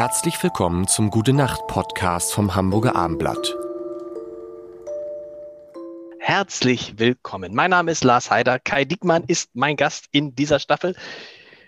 Herzlich 0.00 0.42
willkommen 0.42 0.88
zum 0.88 1.10
Gute 1.10 1.34
Nacht 1.34 1.66
Podcast 1.66 2.32
vom 2.32 2.54
Hamburger 2.54 2.96
Armblatt. 2.96 3.54
Herzlich 6.18 6.98
willkommen. 6.98 7.54
Mein 7.54 7.68
Name 7.68 7.90
ist 7.90 8.02
Lars 8.02 8.30
Heider. 8.30 8.58
Kai 8.58 8.86
Diekmann 8.86 9.24
ist 9.24 9.50
mein 9.52 9.76
Gast 9.76 10.06
in 10.10 10.34
dieser 10.34 10.58
Staffel. 10.58 10.96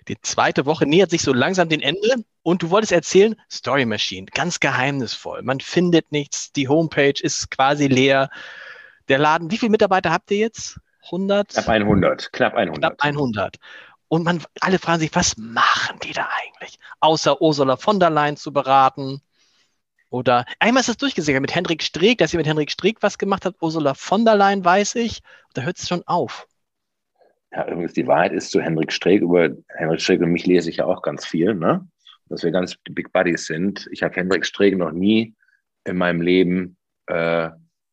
Die 0.08 0.18
zweite 0.22 0.64
Woche 0.64 0.86
nähert 0.86 1.10
sich 1.10 1.20
so 1.20 1.34
langsam 1.34 1.68
dem 1.68 1.82
Ende 1.82 2.24
und 2.42 2.62
du 2.62 2.70
wolltest 2.70 2.92
erzählen, 2.92 3.36
Story 3.50 3.84
Machine, 3.84 4.24
ganz 4.32 4.60
geheimnisvoll. 4.60 5.42
Man 5.42 5.60
findet 5.60 6.10
nichts, 6.10 6.52
die 6.52 6.68
Homepage 6.68 7.20
ist 7.20 7.50
quasi 7.50 7.86
leer. 7.86 8.30
Der 9.08 9.18
Laden, 9.18 9.50
wie 9.50 9.58
viele 9.58 9.72
Mitarbeiter 9.72 10.10
habt 10.10 10.30
ihr 10.30 10.38
jetzt? 10.38 10.80
100? 11.04 11.50
Knapp 11.50 11.68
100, 11.68 12.32
knapp 12.32 12.54
100. 12.54 12.78
Knapp 12.78 12.94
100. 12.98 13.58
Und 14.12 14.24
man, 14.24 14.42
alle 14.60 14.78
fragen 14.78 15.00
sich, 15.00 15.14
was 15.14 15.38
machen 15.38 15.98
die 16.02 16.12
da 16.12 16.28
eigentlich? 16.44 16.78
Außer 17.00 17.40
Ursula 17.40 17.78
von 17.78 17.98
der 17.98 18.10
Leyen 18.10 18.36
zu 18.36 18.52
beraten. 18.52 19.22
Oder 20.10 20.44
einmal 20.58 20.82
ist 20.82 20.90
das 20.90 20.98
durchgesickert 20.98 21.40
mit 21.40 21.54
Hendrik 21.54 21.82
Streeck, 21.82 22.18
dass 22.18 22.34
ihr 22.34 22.36
mit 22.36 22.46
Hendrik 22.46 22.70
Streeck 22.70 22.98
was 23.00 23.16
gemacht 23.16 23.46
habt. 23.46 23.62
Ursula 23.62 23.94
von 23.94 24.26
der 24.26 24.36
Leyen 24.36 24.62
weiß 24.62 24.96
ich. 24.96 25.22
Da 25.54 25.62
hört 25.62 25.78
es 25.78 25.88
schon 25.88 26.02
auf. 26.04 26.46
Ja, 27.52 27.66
übrigens, 27.66 27.94
die 27.94 28.06
Wahrheit 28.06 28.34
ist 28.34 28.50
zu 28.50 28.60
Hendrik 28.60 28.92
Streeck. 28.92 29.22
Über 29.22 29.48
Hendrik 29.68 30.02
Streeck 30.02 30.20
und 30.20 30.32
mich 30.32 30.44
lese 30.44 30.68
ich 30.68 30.76
ja 30.76 30.84
auch 30.84 31.00
ganz 31.00 31.24
viel, 31.24 31.54
ne? 31.54 31.88
Dass 32.26 32.42
wir 32.42 32.50
ganz 32.50 32.76
Big 32.90 33.14
Buddies 33.14 33.46
sind. 33.46 33.88
Ich 33.92 34.02
habe 34.02 34.14
Hendrik 34.14 34.44
Streeck 34.44 34.76
noch 34.76 34.92
nie 34.92 35.34
in 35.84 35.96
meinem 35.96 36.20
Leben 36.20 36.76
äh, 37.06 37.48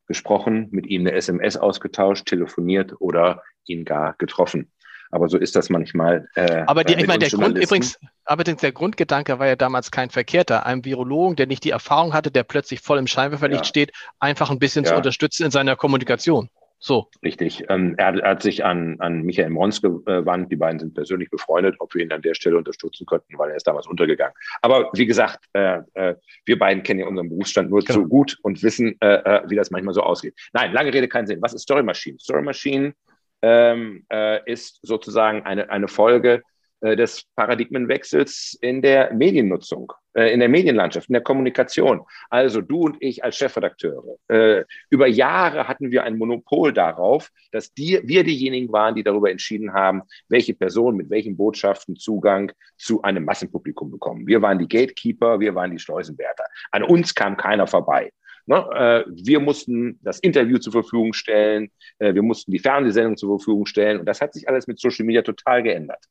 gesprochen, 0.06 0.68
mit 0.72 0.86
ihm 0.86 1.04
eine 1.04 1.14
SMS 1.14 1.56
ausgetauscht, 1.56 2.26
telefoniert 2.26 3.00
oder 3.00 3.42
ihn 3.64 3.86
gar 3.86 4.16
getroffen. 4.18 4.70
Aber 5.12 5.28
so 5.28 5.38
ist 5.38 5.56
das 5.56 5.70
manchmal. 5.70 6.28
Äh, 6.36 6.64
aber 6.68 6.84
die, 6.84 6.94
ich 6.94 7.08
meine, 7.08 7.20
der 7.20 7.30
Grund 7.30 7.58
übrigens, 7.58 8.00
aber 8.26 8.44
der 8.44 8.72
Grundgedanke 8.72 9.40
war 9.40 9.48
ja 9.48 9.56
damals 9.56 9.92
kein 9.92 10.10
verkehrter. 10.10 10.66
Einem 10.66 10.86
Virologen, 10.86 11.36
der 11.36 11.48
nicht 11.48 11.64
die 11.64 11.72
Erfahrung 11.72 12.14
hatte, 12.14 12.30
der 12.32 12.44
plötzlich 12.44 12.82
voll 12.82 13.00
im 13.00 13.08
Scheinwerferlicht 13.08 13.62
ja. 13.62 13.68
steht, 13.68 13.92
einfach 14.20 14.52
ein 14.52 14.60
bisschen 14.60 14.86
ja. 14.86 14.92
zu 14.92 14.98
unterstützen 14.98 15.46
in 15.46 15.52
seiner 15.52 15.76
Kommunikation. 15.76 16.50
So. 16.82 17.10
Richtig. 17.22 17.66
Ähm, 17.70 17.96
er, 17.98 18.16
er, 18.16 18.30
hat 18.30 18.42
sich 18.42 18.64
an, 18.64 18.96
an 19.00 19.24
Michael 19.24 19.50
Mons 19.50 19.82
gewandt. 19.82 20.50
Die 20.52 20.56
beiden 20.56 20.80
sind 20.80 20.94
persönlich 20.94 21.30
befreundet, 21.30 21.76
ob 21.80 21.94
wir 21.94 22.04
ihn 22.04 22.12
an 22.12 22.22
der 22.22 22.34
Stelle 22.34 22.58
unterstützen 22.58 23.06
könnten, 23.06 23.38
weil 23.38 23.50
er 23.50 23.58
ist 23.58 23.68
damals 23.68 23.86
untergegangen. 23.86 24.34
Aber 24.62 24.90
wie 24.94 25.06
gesagt, 25.06 25.40
äh, 25.54 25.80
äh, 25.94 26.16
wir 26.46 26.58
beiden 26.58 26.84
kennen 26.84 27.02
ja 27.02 27.08
unseren 27.08 27.30
Berufsstand 27.30 27.70
nur 27.70 27.82
genau. 27.82 28.00
zu 28.00 28.08
gut 28.08 28.38
und 28.44 28.64
wissen, 28.64 28.96
äh, 29.02 29.16
äh, 29.16 29.42
wie 29.50 29.58
das 29.58 29.72
manchmal 29.72 29.94
so 29.94 30.02
ausgeht. 30.02 30.36
Nein, 30.54 30.72
lange 30.72 30.94
Rede, 30.94 31.10
keinen 31.10 31.28
Sinn. 31.28 31.42
Was 31.42 31.54
ist 31.54 31.64
Story 31.64 31.84
Machine? 31.84 32.18
Story 32.18 32.44
Machine 32.44 32.94
ähm, 33.42 34.06
äh, 34.12 34.40
ist 34.52 34.80
sozusagen 34.82 35.44
eine, 35.44 35.70
eine 35.70 35.88
Folge 35.88 36.42
äh, 36.82 36.96
des 36.96 37.26
Paradigmenwechsels 37.36 38.58
in 38.62 38.82
der 38.82 39.14
Mediennutzung, 39.14 39.92
äh, 40.14 40.32
in 40.32 40.40
der 40.40 40.48
Medienlandschaft, 40.48 41.10
in 41.10 41.14
der 41.14 41.22
Kommunikation. 41.22 42.06
Also 42.30 42.62
du 42.62 42.84
und 42.84 42.98
ich 43.02 43.22
als 43.22 43.36
Chefredakteure. 43.36 44.16
Äh, 44.30 44.64
über 44.90 45.06
Jahre 45.08 45.68
hatten 45.68 45.92
wir 45.92 46.04
ein 46.04 46.18
Monopol 46.18 46.72
darauf, 46.72 47.32
dass 47.52 47.74
die, 47.74 48.00
wir 48.04 48.24
diejenigen 48.24 48.72
waren, 48.72 48.96
die 48.96 49.04
darüber 49.04 49.30
entschieden 49.30 49.74
haben, 49.74 50.04
welche 50.30 50.54
Personen 50.54 50.96
mit 50.96 51.10
welchen 51.10 51.36
Botschaften 51.36 51.98
Zugang 51.98 52.54
zu 52.78 53.02
einem 53.02 53.26
Massenpublikum 53.26 53.92
bekommen. 53.92 54.26
Wir 54.26 54.42
waren 54.42 54.58
die 54.58 54.68
Gatekeeper, 54.70 55.42
wir 55.42 55.56
waren 55.56 55.72
die 55.72 55.80
Schleusenwärter. 55.80 56.46
An 56.72 56.84
uns 56.84 57.14
kam 57.14 57.36
keiner 57.36 57.68
vorbei. 57.68 58.12
Ne? 58.50 58.66
Äh, 58.74 59.04
wir 59.08 59.40
mussten 59.40 60.00
das 60.02 60.20
Interview 60.20 60.58
zur 60.58 60.74
Verfügung 60.74 61.14
stellen, 61.14 61.70
äh, 62.00 62.16
wir 62.16 62.24
mussten 62.24 62.52
die 62.52 62.58
Fernsehsendung 62.58 63.16
zur 63.16 63.38
Verfügung 63.38 63.68
stellen 63.68 64.00
und 64.00 64.08
das 64.08 64.22
hat 64.22 64.34
sich 64.34 64.50
alles 64.50 64.66
mit 64.66 64.80
Social 64.80 65.06
Media 65.06 65.22
total 65.22 65.62
geändert. 65.62 66.04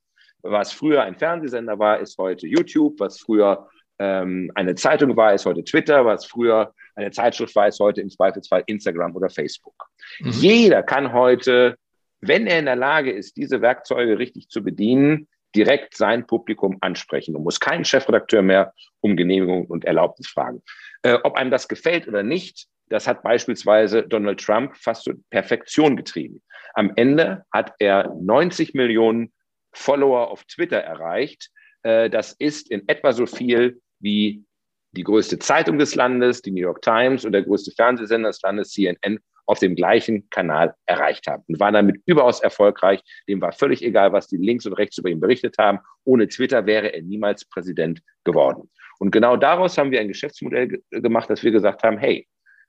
Was 0.43 0.73
früher 0.73 1.03
ein 1.03 1.17
Fernsehsender 1.17 1.81
war, 1.81 1.99
ist 1.99 2.17
heute 2.17 2.47
YouTube, 2.47 3.01
was 3.01 3.19
früher 3.19 3.69
ähm, 3.99 4.53
eine 4.55 4.77
Zeitung 4.77 5.17
war, 5.17 5.35
ist 5.35 5.47
heute 5.47 5.65
Twitter, 5.65 6.05
was 6.05 6.27
früher 6.27 6.73
eine 6.95 7.11
Zeitschrift 7.11 7.57
war, 7.57 7.67
ist 7.67 7.81
heute 7.81 8.03
im 8.03 8.09
Zweifelsfall 8.09 8.63
Instagram 8.67 9.17
oder 9.17 9.31
Facebook. 9.31 9.89
Mhm. 10.21 10.31
Jeder 10.31 10.85
kann 10.85 11.13
heute, 11.13 11.77
wenn 12.21 12.47
er 12.47 12.61
in 12.61 12.67
der 12.67 12.77
Lage 12.77 13.11
ist, 13.11 13.37
diese 13.37 13.63
Werkzeuge 13.63 14.17
richtig 14.17 14.49
zu 14.49 14.63
bedienen, 14.63 15.27
direkt 15.55 15.97
sein 15.97 16.27
Publikum 16.27 16.79
ansprechen 16.81 17.37
und 17.37 17.43
muss 17.43 17.61
keinen 17.61 17.85
Chefredakteur 17.85 18.43
mehr 18.43 18.73
um 19.01 19.17
Genehmigung 19.17 19.67
und 19.67 19.85
Erlaubnis 19.85 20.29
fragen. 20.29 20.63
Äh, 21.03 21.19
ob 21.23 21.37
einem 21.37 21.51
das 21.51 21.69
gefällt 21.69 22.07
oder 22.09 22.23
nicht, 22.23 22.67
das 22.89 23.07
hat 23.07 23.23
beispielsweise 23.23 24.03
Donald 24.03 24.41
Trump 24.41 24.77
fast 24.77 25.05
zur 25.05 25.17
Perfektion 25.31 25.97
getrieben. 25.97 26.43
Am 26.75 26.93
Ende 26.97 27.45
hat 27.53 27.75
er 27.79 28.15
90 28.21 28.75
Millionen 28.75 29.33
Follower 29.73 30.31
auf 30.31 30.45
Twitter 30.45 30.79
erreicht. 30.79 31.51
Äh, 31.83 32.11
das 32.11 32.33
ist 32.33 32.71
in 32.71 32.89
etwa 32.89 33.13
so 33.13 33.27
viel 33.27 33.81
wie 34.01 34.45
die 34.93 35.05
größte 35.05 35.39
Zeitung 35.39 35.79
des 35.79 35.95
Landes, 35.95 36.43
die 36.43 36.51
New 36.51 36.63
York 36.63 36.83
Times 36.83 37.25
und 37.25 37.33
der 37.33 37.43
größte 37.43 37.73
Fernsehsender 37.73 38.31
des 38.31 38.41
Landes, 38.43 38.71
CNN, 38.71 39.19
auf 39.49 39.59
dem 39.59 39.75
gleichen 39.75 40.29
Kanal 40.29 40.75
erreicht 40.85 41.27
haben 41.27 41.43
und 41.49 41.59
war 41.59 41.73
damit 41.73 42.03
überaus 42.05 42.41
erfolgreich. 42.41 43.01
Dem 43.29 43.41
war 43.41 43.53
völlig 43.53 43.83
egal, 43.83 44.13
was 44.13 44.29
die 44.29 44.37
links 44.37 44.67
und 44.67 44.75
rechts 44.75 44.99
über 44.99 45.09
ihn 45.09 45.21
berichtet 45.21 45.57
haben. 45.59 45.79
Ohne 46.05 46.29
Twitter 46.29 46.67
wäre 46.67 46.93
er 46.93 47.03
niemals 47.03 47.47
Präsident 47.47 48.03
geworden. 48.25 48.69
Und 48.99 49.11
genau 49.11 49.39
daraus 49.39 49.79
haben 49.79 49.91
wir 49.91 50.01
ein 50.01 50.09
Geschäftsmodell 50.09 50.83
gemacht, 50.91 51.31
dass 51.31 51.43
wir 51.43 51.51
gesagt 51.51 51.83
haben, 51.83 51.97
hey, 51.97 52.29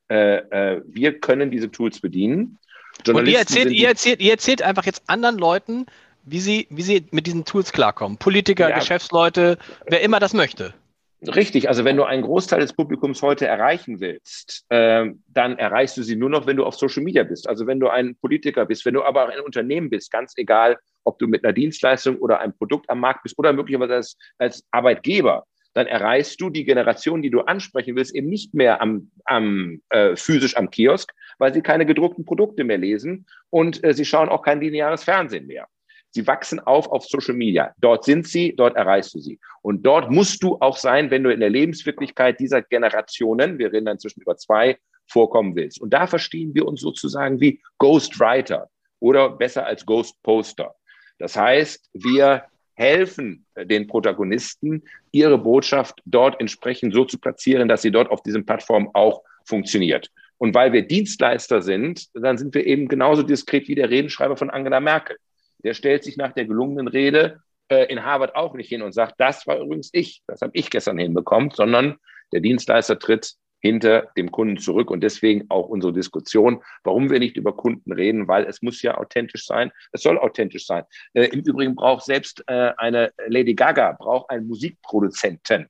äh, 0.09 0.37
äh, 0.37 0.81
wir 0.85 1.19
können 1.19 1.51
diese 1.51 1.69
Tools 1.69 1.99
bedienen. 1.99 2.57
Und 3.05 3.27
ihr 3.27 3.39
erzählt, 3.39 3.71
ihr, 3.71 3.89
erzählt, 3.89 4.21
ihr 4.21 4.31
erzählt 4.31 4.61
einfach 4.61 4.85
jetzt 4.85 5.03
anderen 5.07 5.37
Leuten, 5.37 5.85
wie 6.23 6.39
sie, 6.39 6.67
wie 6.69 6.81
sie 6.81 7.05
mit 7.11 7.27
diesen 7.27 7.43
Tools 7.43 7.73
klarkommen. 7.73 8.17
Politiker, 8.17 8.69
ja. 8.69 8.79
Geschäftsleute, 8.79 9.57
wer 9.87 10.01
immer 10.01 10.19
das 10.21 10.33
möchte. 10.33 10.73
Richtig, 11.21 11.67
also 11.67 11.83
wenn 11.83 11.97
du 11.97 12.05
einen 12.05 12.21
Großteil 12.21 12.61
des 12.61 12.71
Publikums 12.71 13.21
heute 13.21 13.45
erreichen 13.45 13.99
willst, 13.99 14.65
äh, 14.69 15.05
dann 15.27 15.57
erreichst 15.57 15.97
du 15.97 16.03
sie 16.03 16.15
nur 16.15 16.29
noch, 16.29 16.47
wenn 16.47 16.55
du 16.55 16.63
auf 16.63 16.75
Social 16.75 17.03
Media 17.03 17.23
bist. 17.23 17.49
Also 17.49 17.67
wenn 17.67 17.81
du 17.81 17.89
ein 17.89 18.15
Politiker 18.15 18.65
bist, 18.65 18.85
wenn 18.85 18.93
du 18.93 19.03
aber 19.03 19.25
auch 19.25 19.29
ein 19.29 19.41
Unternehmen 19.41 19.89
bist, 19.89 20.11
ganz 20.11 20.33
egal, 20.37 20.77
ob 21.03 21.19
du 21.19 21.27
mit 21.27 21.43
einer 21.43 21.51
Dienstleistung 21.51 22.17
oder 22.17 22.39
einem 22.39 22.53
Produkt 22.53 22.89
am 22.89 23.01
Markt 23.01 23.23
bist 23.23 23.37
oder 23.37 23.51
möglicherweise 23.51 23.95
als, 23.95 24.17
als 24.37 24.63
Arbeitgeber, 24.71 25.43
dann 25.73 25.87
erreichst 25.87 26.39
du 26.39 26.49
die 26.49 26.63
Generation, 26.63 27.21
die 27.21 27.29
du 27.29 27.41
ansprechen 27.41 27.97
willst, 27.97 28.15
eben 28.15 28.29
nicht 28.29 28.53
mehr 28.53 28.81
am, 28.81 29.11
am 29.25 29.81
äh, 29.89 30.15
physisch 30.15 30.55
am 30.55 30.69
Kiosk, 30.69 31.13
weil 31.37 31.53
sie 31.53 31.61
keine 31.61 31.85
gedruckten 31.85 32.25
Produkte 32.25 32.63
mehr 32.63 32.77
lesen 32.77 33.27
und 33.49 33.83
äh, 33.83 33.93
sie 33.93 34.05
schauen 34.05 34.29
auch 34.29 34.41
kein 34.41 34.61
lineares 34.61 35.03
Fernsehen 35.03 35.47
mehr. 35.47 35.67
Sie 36.11 36.25
wachsen 36.25 36.59
auf 36.59 36.87
auf 36.89 37.05
Social 37.05 37.35
Media. 37.35 37.73
Dort 37.79 38.03
sind 38.03 38.27
sie, 38.27 38.55
dort 38.55 38.75
erreichst 38.75 39.13
du 39.13 39.19
sie. 39.19 39.39
Und 39.61 39.85
dort 39.85 40.09
musst 40.09 40.41
du 40.41 40.57
auch 40.59 40.77
sein, 40.77 41.11
wenn 41.11 41.23
du 41.23 41.31
in 41.31 41.39
der 41.39 41.49
Lebenswirklichkeit 41.49 42.39
dieser 42.39 42.61
Generationen, 42.61 43.59
wir 43.59 43.71
reden 43.71 43.87
inzwischen 43.87 44.21
über 44.21 44.35
zwei, 44.37 44.77
vorkommen 45.07 45.55
willst. 45.55 45.81
Und 45.81 45.91
da 45.91 46.07
verstehen 46.07 46.53
wir 46.53 46.67
uns 46.67 46.81
sozusagen 46.81 47.39
wie 47.39 47.61
Ghostwriter 47.77 48.69
oder 48.99 49.29
besser 49.29 49.65
als 49.65 49.85
Ghost 49.85 50.21
Poster. 50.23 50.75
Das 51.17 51.35
heißt, 51.35 51.89
wir 51.93 52.43
helfen 52.73 53.45
den 53.55 53.87
Protagonisten, 53.87 54.83
ihre 55.11 55.37
Botschaft 55.37 56.01
dort 56.05 56.39
entsprechend 56.39 56.93
so 56.93 57.05
zu 57.05 57.19
platzieren, 57.19 57.67
dass 57.67 57.81
sie 57.81 57.91
dort 57.91 58.09
auf 58.09 58.23
diesen 58.23 58.45
Plattformen 58.45 58.89
auch 58.93 59.21
funktioniert. 59.45 60.09
Und 60.37 60.55
weil 60.55 60.71
wir 60.71 60.87
Dienstleister 60.87 61.61
sind, 61.61 62.07
dann 62.13 62.37
sind 62.37 62.53
wir 62.55 62.65
eben 62.65 62.87
genauso 62.87 63.23
diskret 63.23 63.67
wie 63.67 63.75
der 63.75 63.89
Redenschreiber 63.89 64.37
von 64.37 64.49
Angela 64.49 64.79
Merkel 64.79 65.17
der 65.63 65.73
stellt 65.73 66.03
sich 66.03 66.17
nach 66.17 66.33
der 66.33 66.45
gelungenen 66.45 66.87
Rede 66.87 67.41
äh, 67.69 67.85
in 67.85 68.03
Harvard 68.03 68.35
auch 68.35 68.53
nicht 68.53 68.69
hin 68.69 68.81
und 68.81 68.93
sagt, 68.93 69.15
das 69.17 69.47
war 69.47 69.59
übrigens 69.59 69.89
ich, 69.93 70.21
das 70.27 70.41
habe 70.41 70.51
ich 70.53 70.69
gestern 70.69 70.97
hinbekommen, 70.97 71.51
sondern 71.51 71.97
der 72.31 72.41
Dienstleister 72.41 72.99
tritt 72.99 73.35
hinter 73.61 74.09
dem 74.17 74.31
Kunden 74.31 74.57
zurück. 74.57 74.89
Und 74.89 75.01
deswegen 75.01 75.45
auch 75.49 75.67
unsere 75.67 75.93
Diskussion, 75.93 76.63
warum 76.83 77.09
wir 77.09 77.19
nicht 77.19 77.37
über 77.37 77.55
Kunden 77.55 77.91
reden, 77.91 78.27
weil 78.27 78.45
es 78.45 78.61
muss 78.61 78.81
ja 78.81 78.97
authentisch 78.97 79.45
sein, 79.45 79.71
es 79.91 80.01
soll 80.01 80.17
authentisch 80.17 80.65
sein. 80.65 80.83
Äh, 81.13 81.25
Im 81.25 81.41
Übrigen 81.41 81.75
braucht 81.75 82.05
selbst 82.05 82.43
äh, 82.47 82.71
eine 82.77 83.11
Lady 83.27 83.53
Gaga, 83.53 83.93
braucht 83.99 84.29
einen 84.29 84.47
Musikproduzenten, 84.47 85.67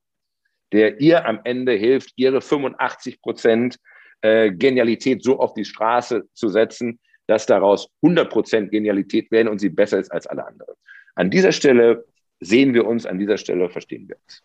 der 0.71 1.00
ihr 1.01 1.25
am 1.25 1.39
Ende 1.44 1.74
hilft, 1.74 2.12
ihre 2.15 2.41
85 2.41 3.21
Prozent 3.21 3.77
äh, 4.21 4.51
Genialität 4.51 5.24
so 5.24 5.39
auf 5.39 5.53
die 5.53 5.65
Straße 5.65 6.27
zu 6.33 6.50
setzen, 6.50 7.00
dass 7.29 7.45
daraus 7.45 7.87
100% 8.01 8.69
Genialität 8.69 9.29
werden 9.29 9.49
und 9.49 9.59
sie 9.59 9.69
besser 9.69 9.99
ist 9.99 10.11
als 10.11 10.25
alle 10.25 10.47
anderen. 10.47 10.73
An 11.13 11.29
dieser 11.29 11.51
Stelle 11.51 12.05
sehen 12.39 12.73
wir 12.73 12.87
uns, 12.87 13.05
an 13.05 13.19
dieser 13.19 13.37
Stelle 13.37 13.69
verstehen 13.69 14.07
wir 14.07 14.15
uns. 14.23 14.43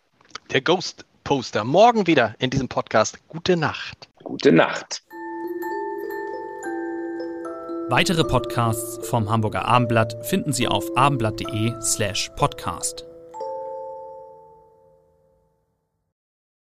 Der 0.52 0.60
Ghost 0.60 1.06
Poster. 1.24 1.64
Morgen 1.64 2.06
wieder 2.06 2.34
in 2.38 2.50
diesem 2.50 2.68
Podcast. 2.68 3.18
Gute 3.28 3.56
Nacht. 3.56 4.10
Gute 4.22 4.52
Nacht. 4.52 5.02
Weitere 7.88 8.24
Podcasts 8.24 9.08
vom 9.08 9.30
Hamburger 9.30 9.64
Abendblatt 9.64 10.26
finden 10.26 10.52
Sie 10.52 10.68
auf 10.68 10.94
abendblatt.de 10.94 11.80
slash 11.80 12.30
podcast. 12.36 13.06